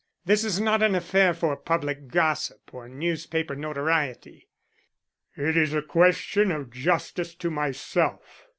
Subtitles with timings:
[0.25, 4.49] This is not an affair for public gossip or newspaper notoriety.
[5.35, 8.47] It is a question of justice to myself.